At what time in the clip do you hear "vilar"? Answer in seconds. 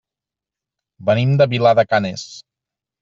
1.53-1.75